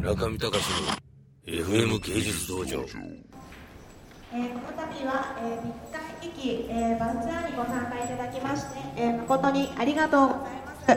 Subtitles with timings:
[0.00, 0.58] 中見隆
[1.46, 2.80] の FM 芸術道場
[4.32, 10.90] えーこの度は、えー、日韓劇、えー、バンツアーにご参加いただきまして、えー誠にありがとうございます。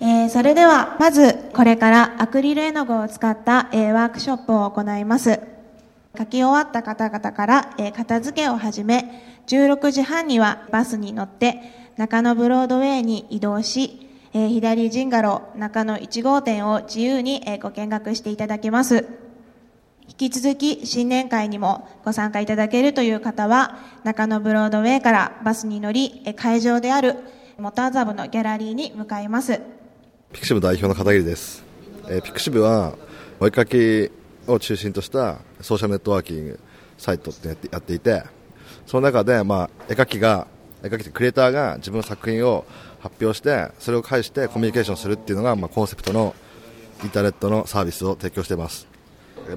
[0.00, 5.40] えーそれでは、まず、これからアクリル絵の具を使った、えーワークショップを行います。
[6.18, 11.62] 書き終わった方々から、えー片付けを始め、16時半にはバスに乗って、
[11.96, 14.05] 中野ブロードウェイに移動し、
[14.36, 19.08] えー左ジンガロ中野1号店を自由に、えーご見学していただけます。
[20.06, 27.16] 引き続き新年会にもご参加いただけるという方は中野ブロードウェイからバスに乗りえ会場である
[27.58, 29.58] 元麻布のギャラリーに向かいます
[30.32, 31.64] ピクシブ代表の片桐です、
[32.06, 32.94] えーピクシブは
[33.40, 34.10] お絵かき
[34.46, 36.60] を中心としたソーシャルネットワーキング
[36.98, 38.22] サイトってやっていて
[38.86, 40.46] その中で、まあ、絵描きが
[40.88, 42.64] 描きクリエイターが自分の作品を
[43.00, 46.34] 発表してそれを介してコミュニケーションするっていうのが、まあ、コンセプトの
[47.02, 48.88] インターネットのサービスを提供しています。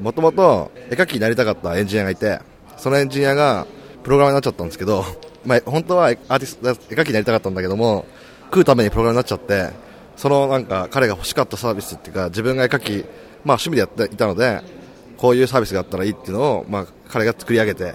[0.02, 2.40] もともと絵描きになりたかったエンジニアがいて
[2.78, 3.66] そのエンジニアが
[4.03, 5.03] プログラマーになっちゃったんですけど、
[5.45, 8.06] まあ、本当はアーティスト絵描きになりたかったんだけども
[8.46, 9.70] 食うためにプログラマーになっちゃって
[10.16, 13.06] そのなんか彼が欲しかったサービスっていうか自分が絵描き、
[13.46, 14.62] まあ、趣味でやっていたので
[15.18, 17.94] こういうサービスがあったらいいっていうのを、まあ、彼が作り上げて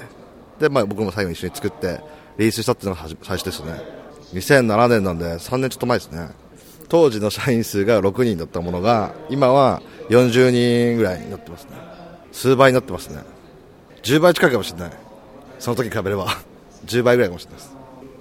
[0.59, 2.01] で、まあ、僕も最後に一緒に作って
[2.39, 3.81] リリースしたっていうのが最初ですね。
[4.35, 6.29] 2007年なんで3年ちょっと前ですね。
[6.89, 11.71] 当時の社員数が6人だったものが今は40人ぐらいになってますね。
[12.33, 13.23] 数倍になってますね。
[14.03, 14.93] 10倍近いかもしれない。
[15.59, 16.27] その時に比べれば。
[16.87, 17.75] 10倍ぐらいかもしれないです。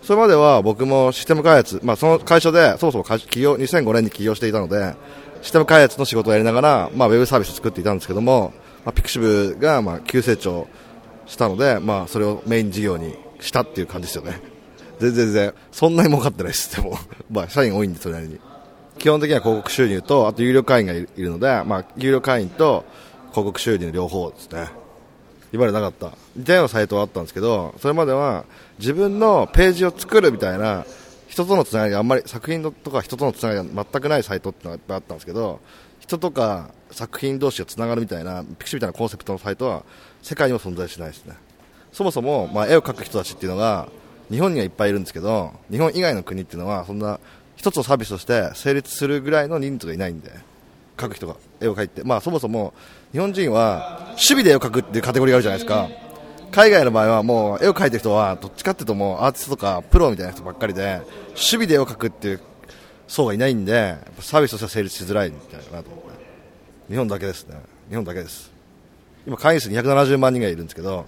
[0.03, 4.95] それまでは僕もシステム開発、まあ、その会社でそもそも会起業2005年に起業していたので
[5.41, 8.53] システム開発の仕事をやりながら、まあ、ウェブサービスを作っていたんですけども、
[8.86, 10.67] まあ、ピクシブがまあ急成長
[11.25, 14.42] したので、まあ、それをメイン事業にしたっていう感じですよね。
[15.00, 15.54] 全然全然。
[15.72, 16.76] そんなに儲かってないです。
[16.76, 16.98] でも、
[17.30, 18.40] まあ、社員多いんでそれなりに。
[18.98, 22.86] 基本的には広告収入とあと有料会員がいるので、まあ、有料会員と
[23.32, 24.68] 広告収入の両方ですね。
[25.52, 26.18] 今までなかった。
[26.36, 28.46] 似たようなサイトはあったんですけどそれまでは
[28.80, 30.86] 自分のページを作るみたいな
[31.28, 35.59] 人とのつながりがあんまり作品とか人とのつながりが全くないサイトってのがいっぱいあったんですけど
[36.00, 39.84] 人とか作品同士がつながるみたいなピクシブみたいなコンセプトのサイトは
[40.22, 41.36] 世界にも存在しないですね。
[41.94, 43.88] そもそも、まあ、絵を描く人たちっていうのが
[44.30, 47.20] 日本にはいっぱいいるんですけど日本以外の国っていうのはそんな
[47.56, 50.32] 一つのサービスとして成立するぐらいの人数がいないんで
[50.98, 52.74] 描く人が絵を描いて、まあ、そもそも
[53.12, 55.88] 日本人は守備で絵を描くっていうカテゴリーがあるじゃないですか。
[56.52, 62.40] 海外の場合はもう絵を描いてる人はどっちかっていうともうアーティストとかプロみたいな人ばっかりで守備で絵を描くっていう
[63.08, 66.14] 層がいないんでサービスとしては成立しづらいんじゃないなと思って。
[66.90, 67.56] 日本だけですね。
[67.90, 68.52] 日本だけです。
[69.26, 71.06] 今会員数270万人がいるんですけど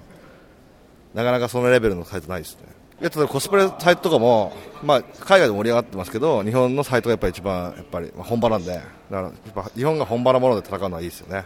[1.15, 2.67] なかなかそのレベルのサイトないですね。
[3.01, 4.53] いや例えばコスプレサイトとかも、
[4.83, 11.45] まあ、海外で盛り上がってますけど日本のサイトがやっぱり一番やっぱり、本場なんでだからやっぱ日本が本場のもので戦うのはいいですよね。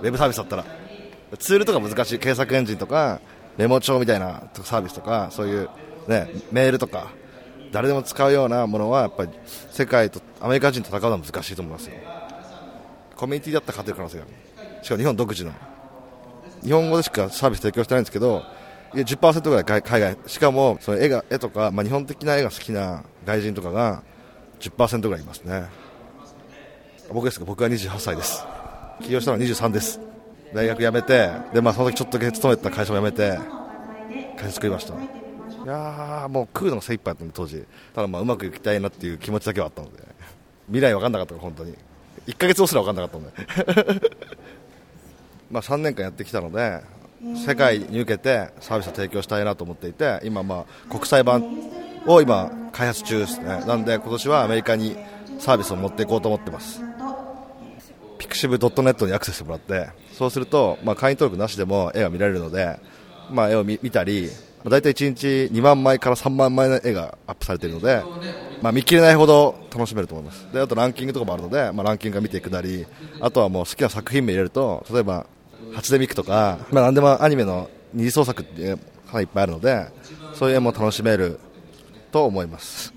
[0.00, 0.64] ウェブサービスだったら。
[1.38, 3.20] ツールとか難しい検索エンジンとか
[3.58, 5.68] メモ帳みたいなサービスとかそういう、
[6.06, 7.08] ね、メールとか
[7.70, 9.30] 誰でも使うようなものはやっぱり
[9.70, 11.94] 世界とアメリカ人と戦うのは難しいと思いますよ。
[13.14, 14.26] コミュニティだったら勝てる可能性があ
[14.78, 14.84] る。
[14.84, 15.52] しかも日本独自の。
[16.62, 18.42] 日本語でしかサービス提供してないんですけど
[18.92, 20.16] 10%ぐらい海外。
[20.26, 24.02] しかもその絵が絵とか、まあ、日本的な絵が好きな外人とかが
[24.60, 25.64] 10%ぐらいいますね。
[27.12, 27.44] 僕ですか？
[27.44, 28.44] 僕は28歳です。
[29.02, 30.00] 起業したのは23です。
[30.54, 33.38] 大学辞めてで、まあ、その時ちょっとだけ勤めてた会社も辞めて
[34.38, 34.94] 会社作りました。
[34.94, 34.96] い
[35.66, 37.64] やもう食うのが精一杯だったんで当時。
[37.94, 40.02] ただまあうまくいきたいなっていう気持ちだけはあったので。
[40.68, 41.74] 未来分かんなかったから本当に。
[42.26, 44.00] 1ヶ月後すら分かんなかったので。
[45.50, 46.80] まあ3年間やってきたので
[47.34, 51.44] 世界に向けてサービスを提供したいなと思っていて今、まあ国際版
[52.06, 53.64] を今開発中ですね。
[53.66, 54.96] なんで今年はアメリカに
[55.38, 56.82] サービスを持っていこうと思ってます。
[58.18, 62.78] ピクシブ .net にアクセスしてもらってそうすると、まあ、会員登録なしでも絵が見られるので、
[63.30, 64.28] まあ、絵を見たり
[64.64, 68.02] 大体1日2万枚から3万枚の絵がアップされているので、
[68.60, 70.52] まあ、見切れないほど楽しめると思います。
[70.52, 72.86] であとランキングとかもあるので、まあ、ランキングが見ていくなり
[73.20, 75.26] あとはもう好きな作品名入れると例えば
[75.74, 78.78] 初音ミクとか、まあ、何でもアニメの二次創作っていか
[79.14, 79.88] なりいっぱいあるので
[80.34, 81.40] そういう絵も楽しめる
[82.12, 82.92] と思います、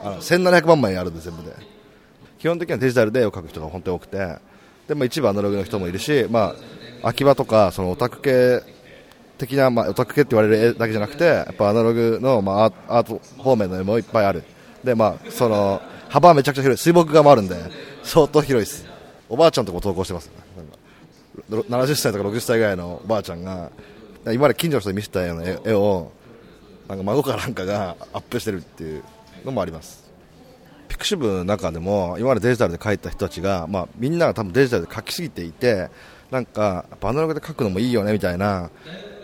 [0.00, 1.74] うん、あの1700万枚あるんで全部で。
[2.44, 4.36] 基本的にはデジタルで絵を描く人が本当に多くて
[4.86, 6.54] でも一部アナログの人もいるし、ま
[7.02, 8.62] あ、秋葉とかそのオタク系
[9.38, 14.44] 的な、まあ、オタク系って言われる絵だけじゃなくてやっぱアナログの、まあ、アート方面の絵もいっぱいある。
[14.84, 15.80] で、まあ、その
[16.10, 16.82] 幅はめちゃくちゃ広い。
[16.82, 17.56] 水墨画もあるんで
[18.02, 18.86] 相当広いです。
[19.30, 20.32] おばあちゃんとかも投稿してます、ね、
[21.50, 23.70] 70歳とか60歳ぐらいのおばあちゃんが
[24.26, 26.10] 今まで近所の人に見せたような絵を
[26.88, 29.04] なんか孫かなんかがアップしてるっていう
[29.44, 30.04] のもあります。
[30.88, 35.88] ピクシブの中でも今までデジタルで書いた人たちが、まあ、みんなが多分デジタルで書きすぎていて
[36.30, 38.70] なんかアナログで書くのもいいよねみたいな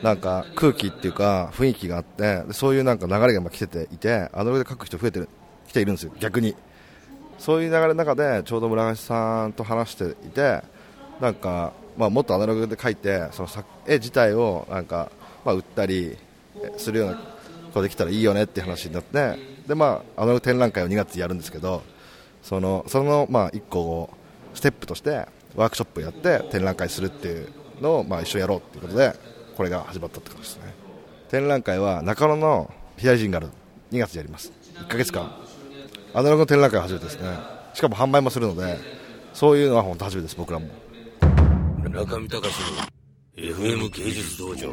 [0.03, 5.29] なんか空気っていうか雰囲気があってそういうなんか流れが今来てていてアナログで書く人増えてる
[5.69, 6.57] 来ているんですよ逆に。
[7.39, 10.63] そういう流れの中でちょうど村橋さんと話していて
[11.21, 13.49] なんか、まあ、もっとアナログで書いてその
[13.87, 15.13] 絵自体をなんか、
[15.45, 16.17] まあ、売ったり
[16.79, 17.23] するようなこ
[17.75, 19.39] とできたらいいよねって話になって
[19.69, 21.83] で、まあ、アナログ展覧会を2月やるんですけど
[22.43, 24.11] そのその、まあ、1個を
[24.55, 27.49] ステップとしてワークショップやって展覧会するっていう
[27.83, 29.15] のを、まあ、一緒にやろうということで
[29.57, 30.73] これが始まったってことですね。
[31.29, 33.49] 展覧会は中野の左陣がある
[33.93, 34.53] 2月やります。
[34.75, 35.31] 1ヶ月間。
[36.15, 37.29] アナログの展覧会は初めてですね。
[37.75, 38.79] しかも販売もするので
[39.35, 40.69] そういうのは本当初めてです僕らも。
[41.93, 42.55] 中見隆
[43.37, 44.69] の FM 芸術道場。